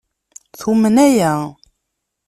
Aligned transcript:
Tumen 0.59 0.97
aya. 1.07 1.33